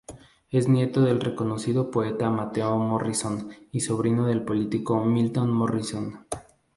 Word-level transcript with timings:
Es 0.49 0.67
nieto 0.67 1.01
del 1.03 1.21
reconocido 1.21 1.91
poeta 1.91 2.31
Mateo 2.31 2.75
Morrison 2.79 3.51
y 3.71 3.81
sobrino 3.81 4.25
del 4.25 4.41
político 4.43 5.05
Milton 5.05 5.51
Morrison. 5.51 6.25